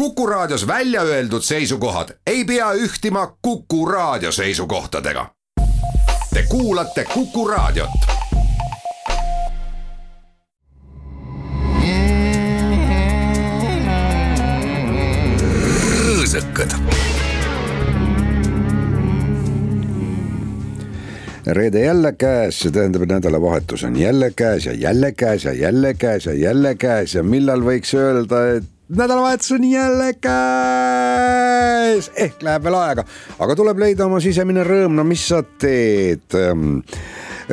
[0.00, 5.26] Kuku Raadios välja öeldud seisukohad ei pea ühtima Kuku Raadio seisukohtadega.
[6.34, 7.90] Te kuulate Kuku Raadiot.
[16.06, 16.72] rõõsakad.
[21.46, 25.94] reede jälle käes, see tähendab, et nädalavahetus on jälle käes ja jälle käes ja jälle
[25.94, 30.30] käes ja jälle käes ja millal võiks öelda, et nädalavahetus on jälle käes,
[32.16, 33.04] ehk läheb veel aega,
[33.38, 36.34] aga tuleb leida oma sisemine rõõm, no mis sa teed?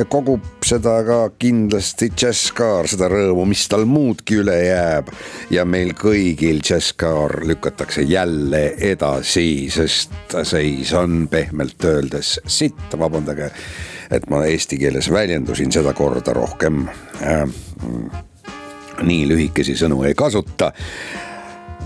[0.06, 5.06] kogub seda ka kindlasti Jazzcar, seda rõõmu, mis tal muudki üle jääb.
[5.50, 13.50] ja meil kõigil Jazzcar lükatakse jälle edasi, sest seis on pehmelt öeldes sitt, vabandage,
[14.10, 16.88] et ma eesti keeles väljendusin seda korda rohkem.
[17.22, 17.48] Äh,
[19.02, 20.72] nii lühikesi sõnu ei kasuta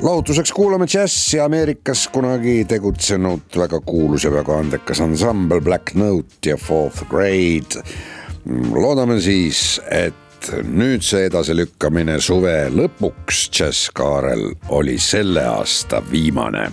[0.00, 6.56] lahutuseks kuulame džässi Ameerikas kunagi tegutsenud väga kuulus ja väga andekas ansambel Black Note ja
[6.56, 7.82] Fourth Grade.
[8.74, 16.66] loodame siis, et nüüd see edasilükkamine suve lõpuks džässkaarel oli selle aasta viimane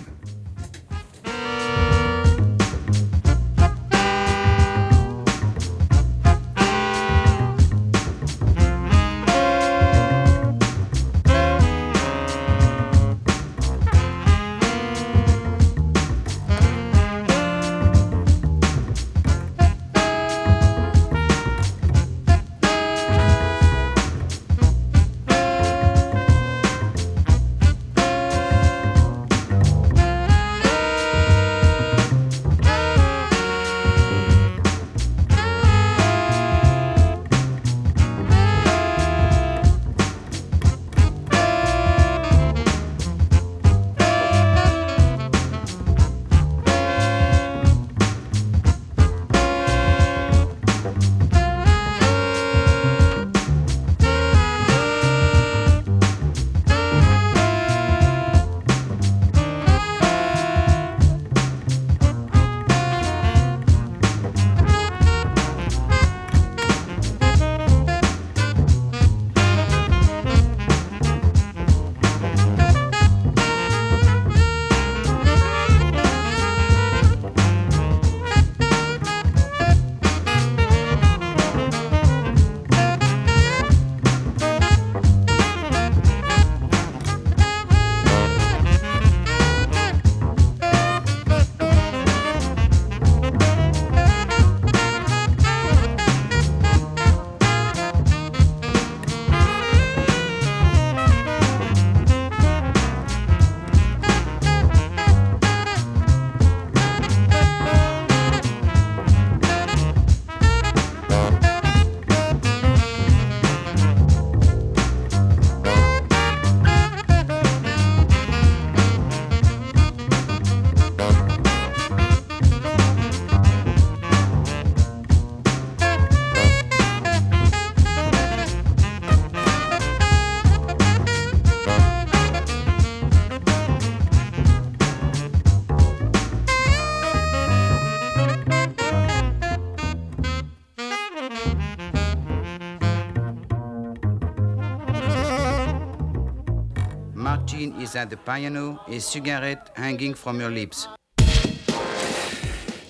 [147.96, 150.88] at the piano, a cigarette hanging from your lips.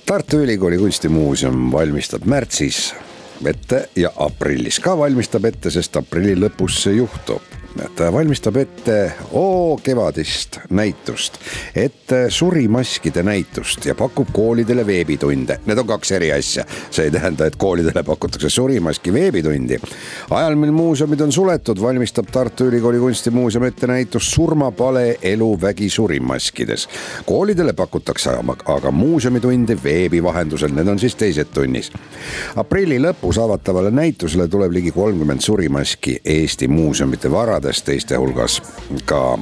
[0.07, 2.95] Tartu Ülikooli kunstimuuseum valmistab märtsis
[3.47, 7.60] ette ja aprillis ka valmistab ette, sest aprilli lõpus see juhtub
[7.97, 11.39] ta valmistab ette oo kevadist näitust,
[11.75, 15.61] ette surimaskide näitust ja pakub koolidele veebitunde.
[15.67, 19.79] Need on kaks eri asja, see ei tähenda, et koolidele pakutakse surimaski veebitundi.
[20.31, 26.89] ajal, mil muuseumid on suletud, valmistab Tartu Ülikooli kunstimuuseum ette näitust Surmapale eluvägi surimaskides.
[27.27, 28.31] koolidele pakutakse
[28.65, 31.93] aga muuseumitunde veebi vahendusel, need on siis teised tunnis.
[32.57, 38.61] aprilli lõpus avatavale näitusele tuleb ligi kolmkümmend surimaski Eesti muuseumite varadest teadlast, teiste hulgas
[39.05, 39.39] ka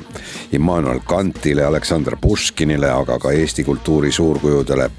[0.53, 4.91] Immanuel Kantile, Aleksandr Puškinile, aga ka Eesti kultuuri suurkujudele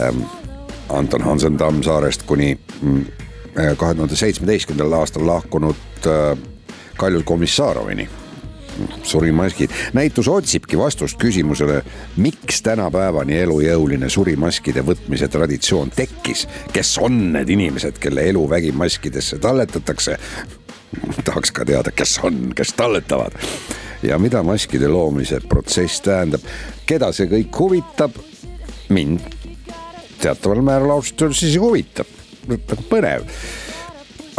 [0.00, 0.22] ähm,.
[0.92, 3.04] Anton Hansen Tammsaarest kuni mm,
[3.58, 6.38] äh, kahe tuhande seitsmeteistkümnendal aastal lahkunud äh,
[6.96, 8.08] Kaljul Komissarovini
[9.02, 9.70] surimaskid.
[9.92, 11.82] näitus otsibki vastust küsimusele,
[12.16, 16.48] miks tänapäevani elujõuline surimaskide võtmise traditsioon tekkis.
[16.72, 20.18] kes on need inimesed, kelle elu vägimaskidesse talletatakse
[21.24, 23.32] tahaks ka teada, kes on, kes talletavad.
[24.02, 26.42] ja mida maskide loomise protsess tähendab,
[26.86, 28.16] keda see kõik huvitab,
[28.88, 29.20] mind
[30.22, 32.08] teataval määral ausalt öeldes siis huvitab,
[32.48, 33.28] nagu põnev.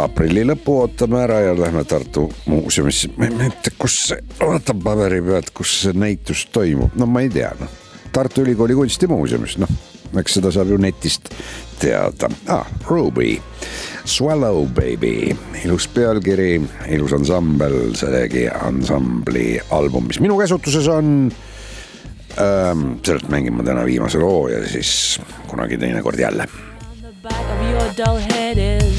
[0.04, 5.20] Aprilli lõpu ootame ära ja lähme Tartu muuseumisse, ma ei mäleta, kus see, vaatan paberi
[5.22, 7.70] pealt, kus see näitus toimub, no ma ei tea, noh.
[8.14, 9.70] Tartu Ülikooli kunstimuuseumis, noh,
[10.18, 11.30] eks seda saab ju netist
[11.78, 12.30] teada.
[12.50, 12.66] Ah,.
[12.88, 13.38] Ruby,
[14.04, 15.32] Swallow Baby,
[15.64, 16.58] ilus pealkiri,
[16.92, 21.32] ilus ansambel, see tegi ansambli album, mis minu käsutuses on
[22.36, 22.84] ähm,.
[23.06, 26.48] sellest mängin ma täna viimase loo ja siis kunagi teinekord jälle.
[27.22, 28.93] Back of your dull head is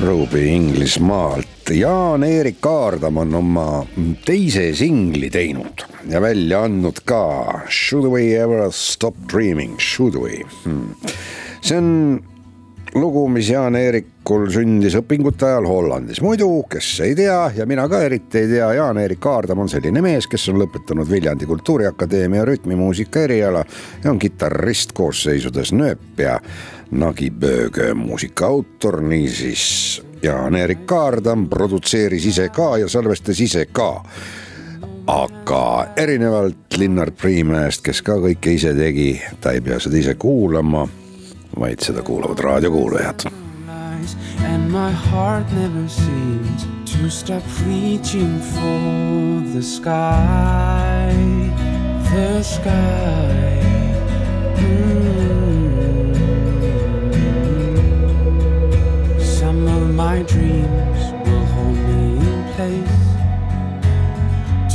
[0.00, 1.70] Inglismaalt.
[1.70, 3.86] Jaan-Erik Kaardam on oma
[4.24, 10.94] teise singli teinud ja välja andnud ka Should we ever stop dreaming, should we hmm.?
[11.60, 12.22] see on
[12.94, 16.22] lugu, mis Jaan-Eerikul sündis õpingute ajal Hollandis.
[16.24, 20.26] muidu, kes ei tea ja mina ka eriti ei tea, Jaan-Erik Kaardam on selline mees,
[20.30, 23.64] kes on lõpetanud Viljandi Kultuuriakadeemia rütmimuusika eriala
[24.04, 26.38] ja on kitarrist koosseisudes Nööp ja
[26.90, 34.04] Nagi Bööge muusika autor, niisiis Jaan-Erik Kaardam produtseeris ise ka ja salvestas ise ka.
[35.08, 40.84] aga erinevalt Linnar Priimäest, kes ka kõike ise tegi, ta ei pea seda ise kuulama,
[41.56, 43.28] vaid seda kuulavad raadiokuulajad.
[44.44, 51.12] And my heart never seems to stop reaching for the sky,
[52.12, 53.60] the sky.
[54.60, 55.07] Mm.
[59.98, 63.06] My dreams will hold me in place.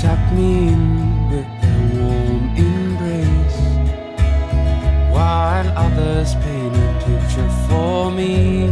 [0.02, 0.84] Tap me in
[1.32, 3.60] with their warm embrace.
[5.16, 8.66] While others paint a picture for me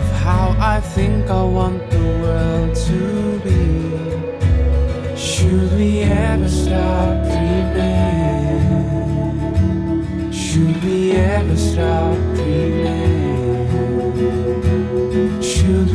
[0.00, 3.00] of how I think I want the world to
[3.44, 3.62] be.
[5.14, 7.98] Should we ever stop dreaming?
[10.32, 13.17] Should we ever stop dreaming?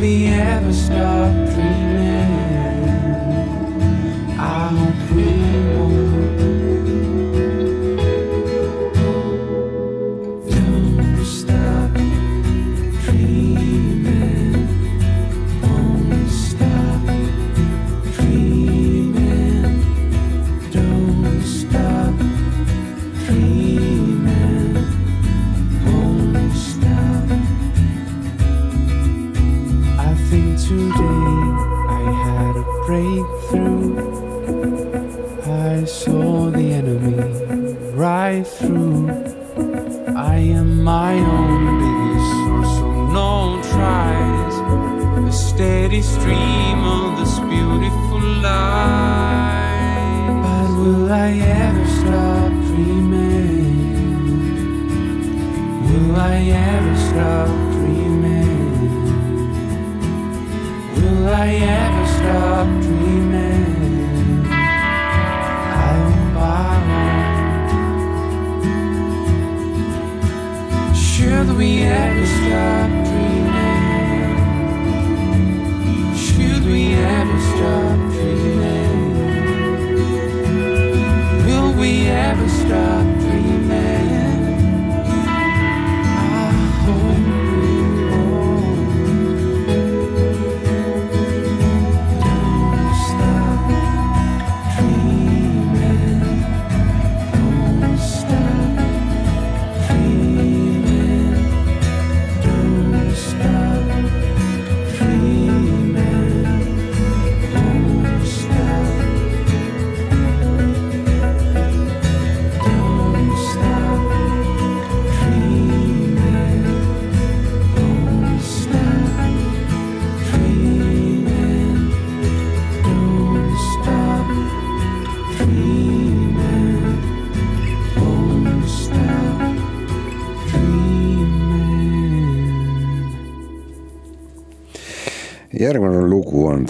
[0.04, 1.43] We ever stop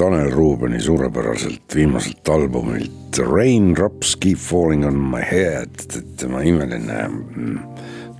[0.04, 5.70] Tanel Ruubeni suurepäraselt viimaselt albumilt Raindrops keep falling on my head,
[6.20, 6.98] tema imeline.
[7.08, 7.62] mm,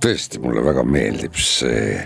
[0.01, 1.99] tõesti, mulle väga meeldib see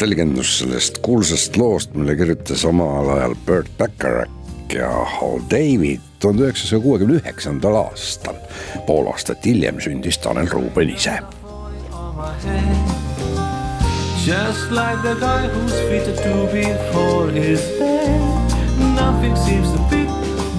[0.00, 4.88] tõlgendus sellest kuulsast loost, mille kirjutas omal ajal Burt Bacharach ja
[5.18, 8.40] Hal David tuhande üheksasaja kuuekümne üheksandal aastal.
[8.86, 11.18] pool aastat hiljem sündis Tanel Ruuben ise.
[14.24, 18.35] Just like the guy whose feet are too big for his bed.
[18.78, 20.08] Nothing seems to fit.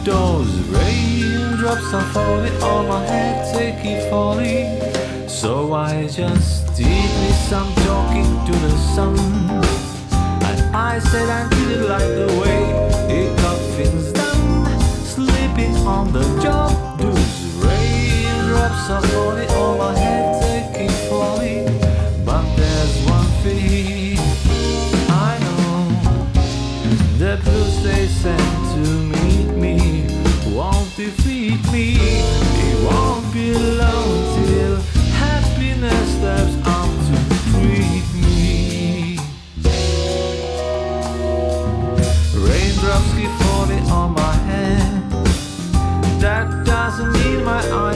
[0.04, 4.80] Those raindrops are falling on my head, they keep falling.
[5.28, 9.18] So I just did me some talking to the sun.
[10.50, 12.62] And I said I didn't like the way
[13.14, 14.80] it got things done.
[15.04, 20.27] Sleeping on the job, those raindrops are falling on my head,
[43.90, 45.10] on my head.
[46.20, 47.87] That doesn't mean my eyes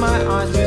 [0.00, 0.65] my eyes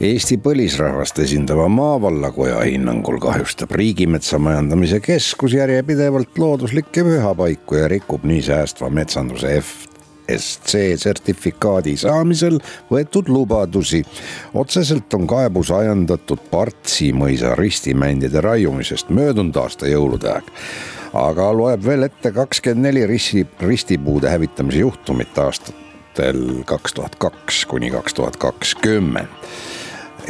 [0.00, 8.40] Eesti põlisrahvast esindava maavallakoja hinnangul kahjustab Riigimetsa Majandamise Keskus järjepidevalt looduslikke pühapaiku ja rikub nii
[8.46, 12.56] säästva metsanduse FSC sertifikaadi saamisel
[12.88, 14.00] võetud lubadusi.
[14.54, 20.48] otseselt on kaebus ajendatud Partsi mõisa ristimändide raiumisest möödunud aasta jõulude aeg
[21.12, 27.92] aga loeb veel ette kakskümmend neli risti, ristipuude hävitamise juhtumit aastatel kaks tuhat kaks kuni
[27.92, 29.28] kaks tuhat kakskümmend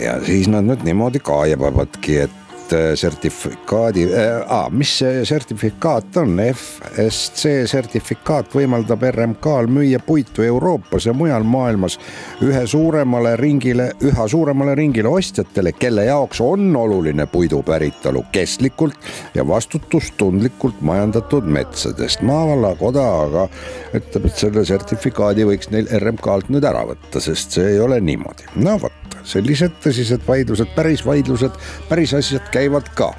[0.00, 7.66] ja siis nad nüüd niimoodi kaebavadki, et äh, sertifikaadi äh,, mis see sertifikaat on, FSC
[7.70, 11.98] sertifikaat võimaldab RMK-l müüa puitu Euroopas ja mujal maailmas
[12.46, 19.46] ühe suuremale ringile, üha suuremale ringile ostjatele, kelle jaoks on oluline puidu päritolu kestlikult ja
[19.48, 22.22] vastutustundlikult majandatud metsadest.
[22.22, 23.48] maavallakoda aga
[23.94, 28.48] ütleb, et selle sertifikaadi võiks neil RMK-lt nüüd ära võtta, sest see ei ole niimoodi.
[28.56, 33.12] no vot, sellised tõsised vaidlused, päris vaidlused, päris asjad käivad ka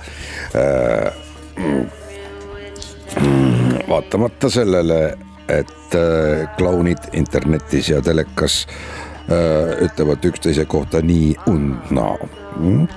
[3.89, 12.15] vaatamata sellele, et äh, klounid internetis ja telekas äh, ütlevad üksteise kohta nii und naa.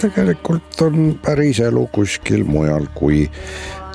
[0.01, 3.29] tegelikult on päris elu kuskil mujal kui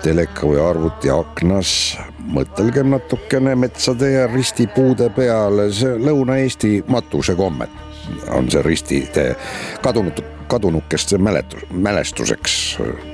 [0.04, 1.98] teleka või arvuti aknas.
[2.30, 7.89] mõtelgem natukene metsade ja ristipuude peale, see Lõuna-Eesti matusekommet
[8.32, 9.36] on see ristitee
[9.82, 12.56] kadunud, kadunukeste mäletus, mälestuseks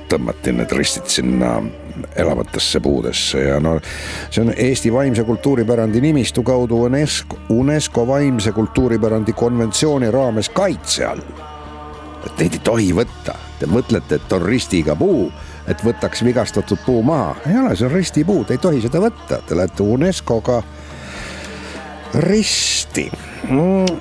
[0.08, 1.58] tõmmati need ristid sinna
[2.16, 3.76] elavatesse puudesse ja no
[4.30, 11.22] see on Eesti vaimse kultuuripärandi nimistu kaudu UNESCO, UNESCO vaimse kultuuripärandi konventsiooni raames kaitse all.
[12.26, 15.28] et neid ei tohi võtta, te mõtlete, et on ristiga puu,
[15.70, 19.38] et võtaks vigastatud puu maha, ei ole, see on ristipuu, te ei tohi seda võtta,
[19.46, 20.62] te lähete UNESCO-ga
[22.14, 23.10] risti.
[23.50, 24.00] Mm,.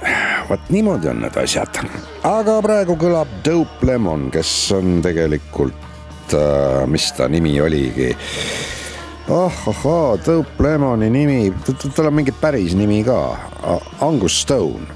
[0.49, 1.79] vot niimoodi on need asjad,
[2.25, 8.11] aga praegu kõlab Dope Lemon, kes on tegelikult äh,, mis ta nimi oligi?
[9.29, 11.53] Oh, ohoo, Dope Lemoni nimi,
[11.95, 13.19] tal on mingi päris nimi ka,
[14.05, 14.95] Angus Stone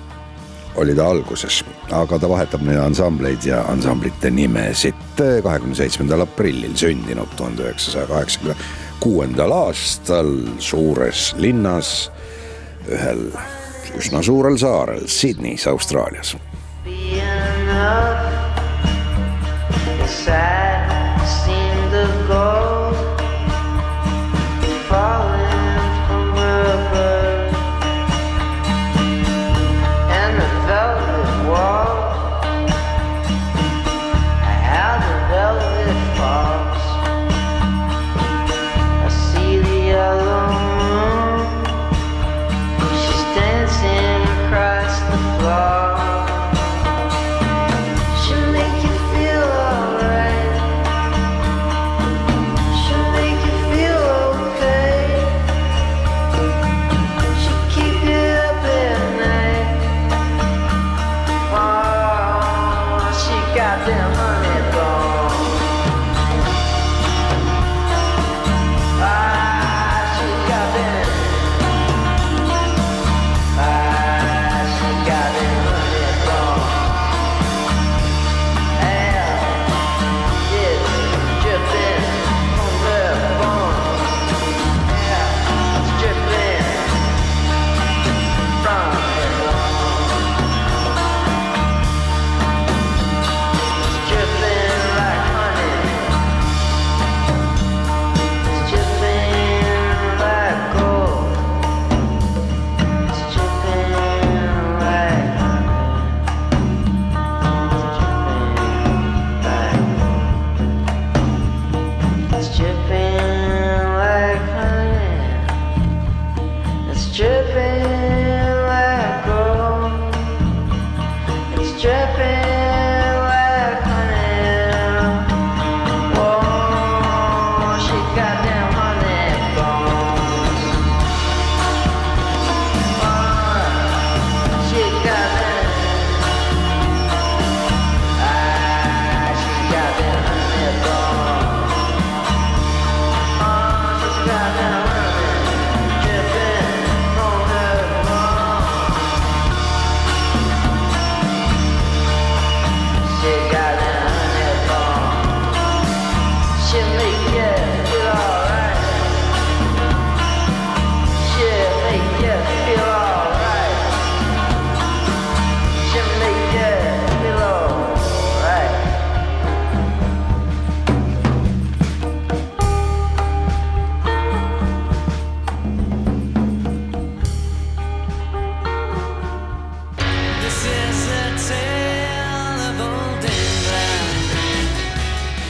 [0.79, 4.95] oli ta alguses, aga ta vahetab neid ansambleid ja ansamblite nimesid.
[5.43, 8.55] kahekümne seitsmendal aprillil sündinud tuhande üheksasaja kaheksakümne
[8.99, 12.11] kuuendal aastal suures linnas
[12.91, 13.25] ühel
[13.97, 16.35] üsna suurel saarel Sydneys, Austraalias.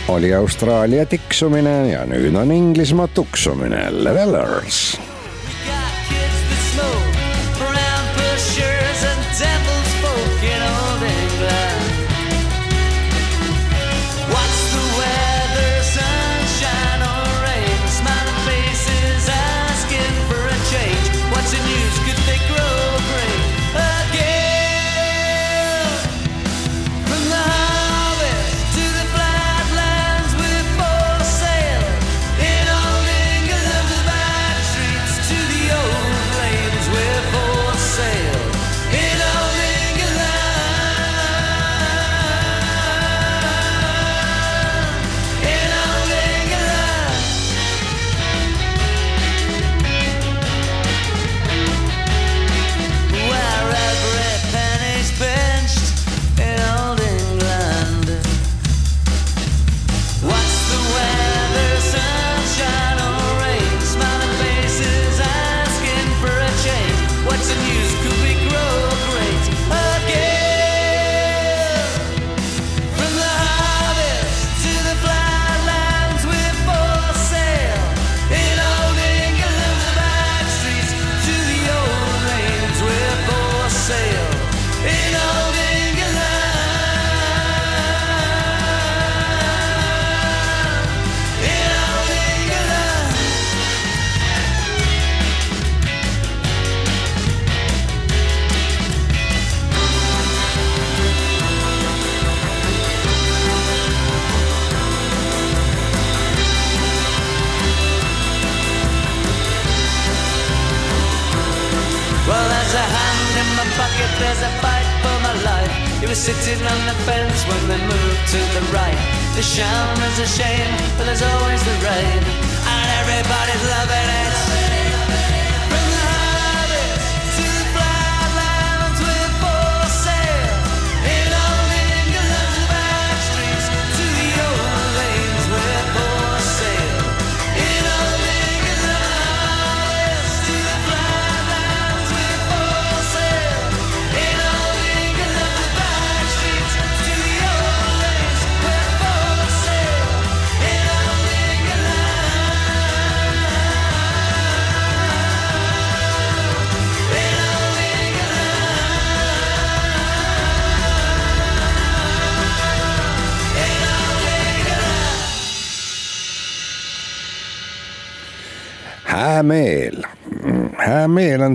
[0.10, 4.98] Oli Austraalia tiksumine ja nüüd on Inglismaa tuksumine, Levelers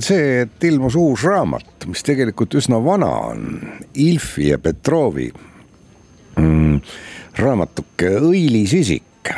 [0.05, 3.49] see, et ilmus uus raamat, mis tegelikult üsna vana on.
[4.05, 5.31] Ilfi ja Petrovi
[6.40, 6.79] mm,
[7.40, 9.33] raamatuke Õilis isik.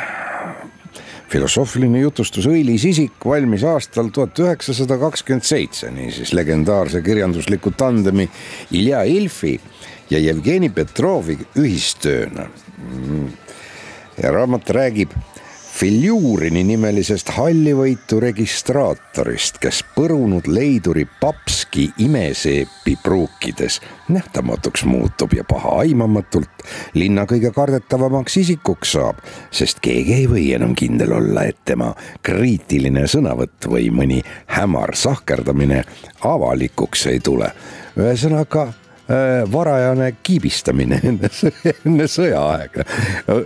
[1.27, 8.29] filosoofiline jutustus Õilis isik valmis aastal tuhat üheksasada kakskümmend seitse, niisiis legendaarse kirjandusliku tandemi
[8.71, 9.57] Ilja Ilfi
[10.09, 12.47] ja Jevgeni Petrovi ühistööna
[14.23, 15.11] ja raamat räägib
[15.77, 23.77] Filjurini nimelisest hallivõitu registraatorist, kes põrunud leiduri papski imeseepi pruukides
[24.09, 26.65] nähtamatuks muutub ja pahaaimamatult
[26.97, 29.21] linna kõige kardetavamaks isikuks saab,
[29.53, 31.91] sest keegi ei või enam kindel olla, et tema
[32.25, 34.23] kriitiline sõnavõtt või mõni
[34.57, 35.83] hämar sahkerdamine
[36.25, 37.53] avalikuks ei tule.
[37.93, 38.71] ühesõnaga
[39.51, 41.29] varajane kiibistamine enne,
[41.71, 42.83] enne sõjaaega,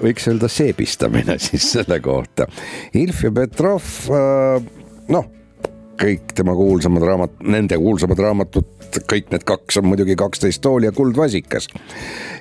[0.01, 2.47] võiks öelda seebistamine siis selle kohta.
[2.97, 3.91] Ilf ja Petrov,
[5.11, 5.29] noh,
[6.01, 8.71] kõik tema kuulsamad raamat, nende kuulsamad raamatud,
[9.09, 11.69] kõik need kaks on muidugi kaksteist tooli ja kuldvasikas.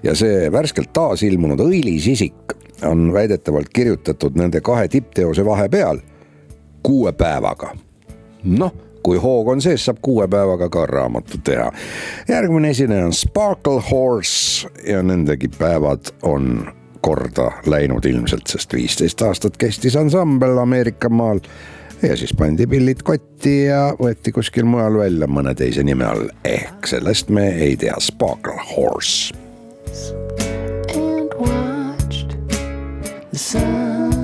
[0.03, 2.57] ja see värskelt taasilmunud Õilis isik
[2.89, 6.01] on väidetavalt kirjutatud nende kahe tippteose vahepeal
[6.83, 7.75] kuue päevaga.
[8.45, 11.73] noh kui hoog on sees, saab kuue päevaga ka raamatu teha.
[12.29, 19.57] järgmine esineja on Sparkle Horse ja nendegi päevad on korda läinud ilmselt, sest viisteist aastat
[19.57, 21.41] kestis ansambel Ameerika maal.
[22.03, 26.87] ja siis pandi pillid kotti ja võeti kuskil mujal välja mõne teise nime all, ehk
[26.87, 29.35] sellest me ei tea, Sparkle Horse.
[30.95, 32.37] and watched
[33.31, 34.20] the sun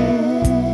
[0.00, 0.69] you.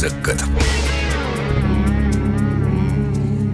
[0.00, 0.40] õõsakad.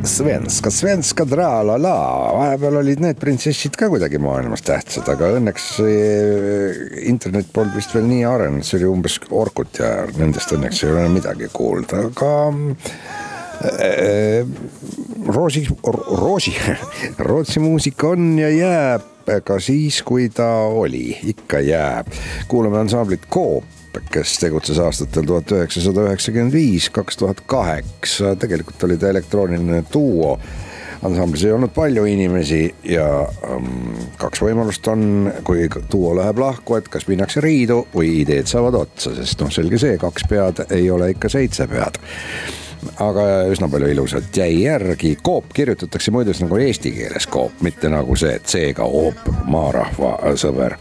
[0.07, 1.95] Svenska, Svenska tra-la-la,
[2.37, 6.79] vahepeal olid need printsessid ka kuidagi maailmas tähtsad, aga õnneks eh,
[7.11, 11.09] internet polnud vist veel nii arenenud, see oli umbes Orkut ja nendest õnneks ei ole
[11.11, 12.33] midagi kuulda, aga
[13.67, 14.47] äh,
[15.27, 16.55] Roosi, Roosi,
[17.27, 22.15] Rootsi muusika on ja jääb ka siis, kui ta oli, ikka jääb.
[22.47, 23.76] kuulame ansamblit Coop
[24.13, 30.39] kes tegutses aastatel tuhat üheksasada üheksakümmend viis, kaks tuhat kaheksa, tegelikult oli ta elektrooniline duo.
[31.07, 33.07] ansamblis ei olnud palju inimesi ja
[33.53, 38.75] um, kaks võimalust on, kui duo läheb lahku, et kas minnakse riidu või ideed saavad
[38.81, 42.01] otsa, sest noh, selge see, kaks pead ei ole ikka seitse pead
[43.03, 44.29] aga üsna palju ilusat.
[44.37, 50.35] Jäi järgi, koop kirjutatakse muideks nagu eesti keeles koop, mitte nagu see C-ga oop, maarahva
[50.39, 50.77] sõber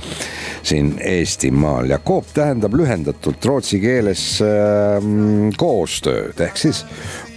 [0.65, 1.89] siin Eestimaal.
[1.93, 5.09] Ja koop tähendab lühendatult rootsi keeles äh,
[5.57, 6.39] koostööd.
[6.47, 6.83] Ehk siis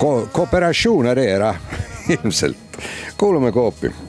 [0.00, 1.54] ko kooperatsioon era
[2.14, 2.78] ilmselt,
[3.18, 4.07] kuulame koopi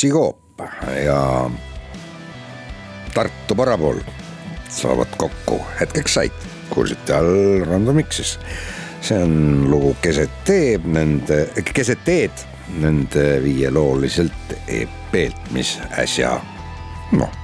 [0.00, 0.60] Rootsi Coop
[1.04, 1.50] ja
[3.14, 3.98] Tartu Parapool
[4.68, 6.32] saavad kokku hetkeks said,
[6.70, 8.38] kuulsite all Randomixis.
[9.00, 12.32] see on lugu Keset teeb nende, Keset teed
[12.80, 16.38] nende viielooliselt EP-lt, mis äsja
[17.12, 17.36] noh,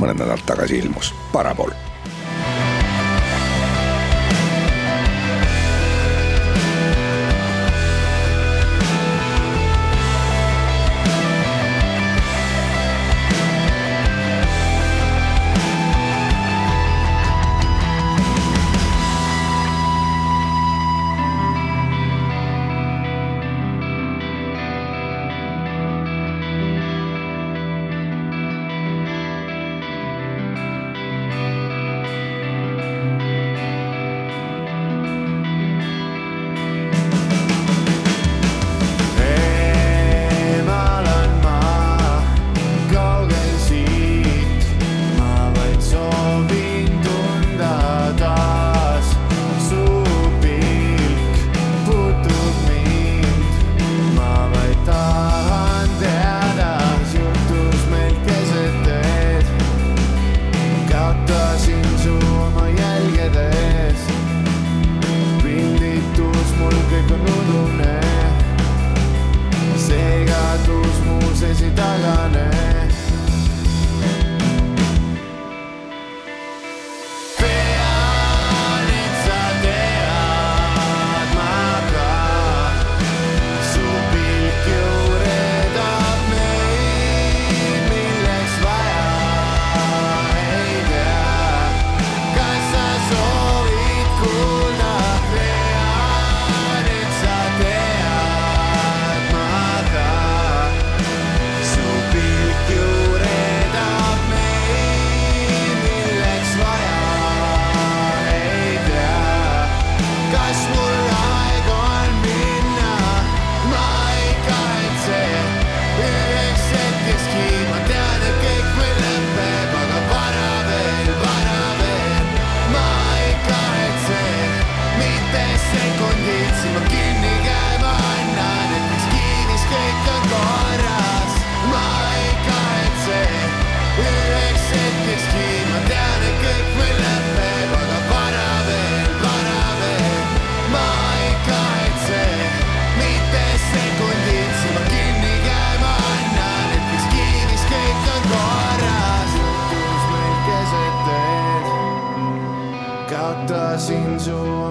[0.00, 1.70] mõned nädalad tagasi ilmus, Parapool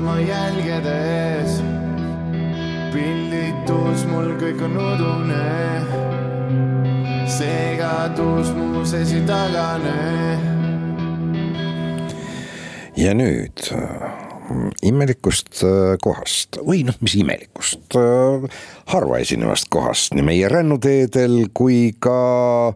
[0.10, 0.93] ilma jälgede
[1.38, 1.62] ees.
[2.93, 5.84] pillitus mul kõik on udune.
[7.28, 10.39] segadus mu sesitagane.
[12.97, 14.10] ja nüüd äh,
[14.82, 18.49] imelikust äh, kohast või noh, mis imelikust, äh,
[18.89, 22.74] harva esinevast kohast nii meie rännuteedel kui ka,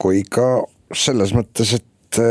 [0.00, 0.64] kui ka
[0.94, 2.24] selles mõttes, et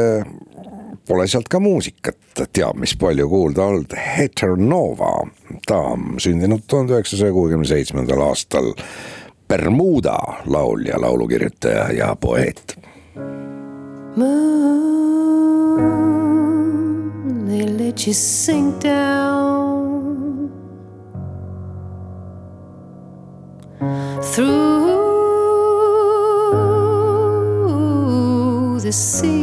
[1.07, 2.17] pole sealt ka muusikat
[2.53, 3.93] teab mis palju kuulda olnud.
[3.97, 5.27] Heter Nova,
[5.67, 8.73] ta on sündinud tuhande üheksasaja kuuekümne seitsmendal aastal.
[9.47, 12.77] Bermuda laulja, laulukirjutaja ja poeet.
[14.15, 14.35] Moon,
[17.47, 20.49] they let you sink down
[24.33, 24.85] through
[28.81, 29.34] the sea.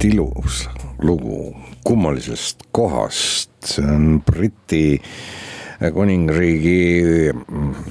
[0.00, 0.68] Kummaliselt ilus
[1.02, 1.56] lugu.
[1.84, 5.00] Kummalisest kohast, see on Briti
[5.92, 7.32] kuningriigi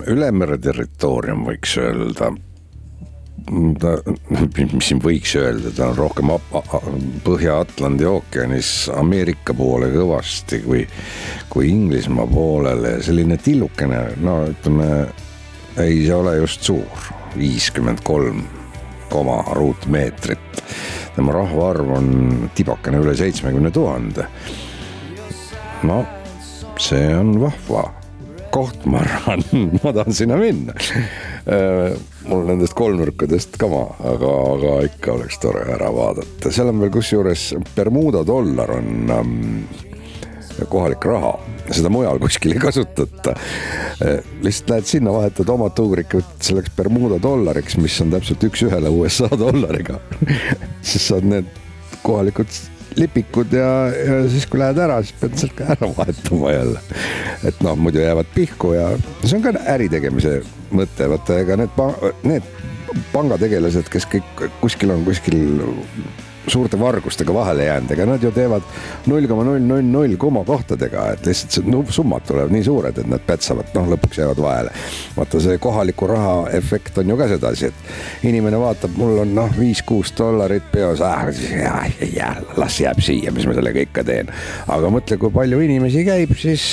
[0.08, 2.32] ülemere territoorium, võiks öelda.
[3.80, 3.96] Ta,
[4.30, 6.30] mis siin võiks öelda, ta on rohkem
[7.26, 10.84] Põhja-Atlandi ookeanis Ameerika poole kõvasti kui,
[11.50, 15.08] kui Inglismaa poolele, selline tillukene, no ütleme,
[15.82, 18.44] ei ole just suur, viiskümmend kolm
[19.10, 20.64] koma ruutmeetrit.
[21.20, 22.12] Tema rahvaarv on
[22.56, 24.24] tibakene üle seitsmekümne tuhande.
[25.84, 26.06] no
[26.80, 27.90] see on vahva
[28.54, 29.44] koht, ma arvan,
[29.84, 30.74] ma tahan sinna minna.
[32.30, 37.46] Mul nendest kolmnurkadest kama, aga, aga ikka oleks tore ära vaadata, seal on veel kusjuures
[37.76, 39.38] Bermuda dollar on ähm,
[40.70, 41.36] kohalik raha,
[41.72, 43.36] seda mujal kuskil ei kasutata.
[44.44, 50.00] lihtsalt lähed sinna, vahetad oma tuurikut selleks Bermuda dollariks, mis on täpselt üks-ühele USA dollariga
[50.82, 51.48] siis saad need
[52.04, 52.48] kohalikud
[53.00, 56.82] lipikud ja, ja siis, kui lähed ära, siis pead sealt ka ära vahetama jälle.
[57.48, 58.90] et noh, muidu jäävad pihku ja
[59.24, 60.40] see on ka äri tegemise
[60.76, 61.80] mõte, vaata ega need,
[62.28, 62.50] need
[63.14, 65.40] pangategelased, kes kõik kuskil on kuskil
[66.48, 68.66] suurte vargustega vahele jäänud, ega nad ju teevad
[69.10, 73.24] null koma null null null komakohtadega, et lihtsalt see summad tulevad nii suured, et nad
[73.28, 74.74] pätsavad, noh lõpuks jäävad vahele.
[75.18, 79.52] vaata see kohaliku raha efekt on ju ka sedasi, et inimene vaatab, mul on noh,
[79.60, 81.28] viis-kuus dollarit peos ah,,
[82.58, 84.32] las jääb siia, mis ma sellega ikka teen.
[84.68, 86.66] aga mõtle, kui palju inimesi käib, siis,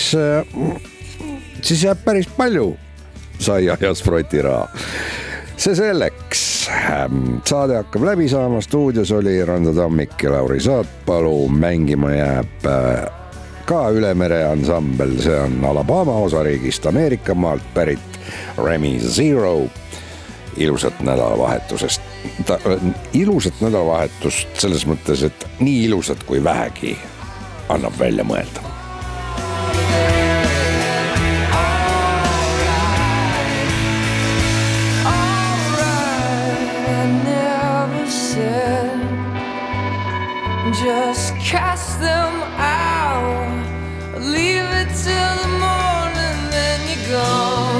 [1.62, 2.74] siis jääb päris palju
[3.38, 4.68] saia ja sproti raha
[5.56, 6.40] see selleks,
[7.44, 13.06] saade hakkab läbi saama, stuudios oli Rando Tammik ja Lauri Saatpalu, mängima jääb äh,
[13.66, 18.20] ka üle mere ansambel, see on Alabama osariigist, Ameerika maalt pärit
[18.58, 19.68] Remy Zero.
[20.56, 22.00] ilusat nädalavahetusest,
[23.12, 26.96] ilusat nädalavahetust selles mõttes, et nii ilusat kui vähegi
[27.68, 28.75] annab välja mõelda.
[41.46, 47.75] cast them out, leave it till the morning, then you're gone.